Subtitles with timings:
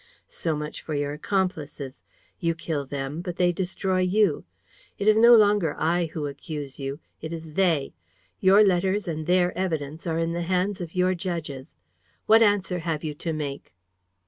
[0.25, 2.01] So much for your accomplices!
[2.39, 4.45] You kill them, but they destroy you.
[4.97, 7.93] It is no longer I who accuse you, it is they.
[8.39, 11.75] Your letters and their evidence are in the hands of your judges.
[12.25, 13.75] What answer have you to make?"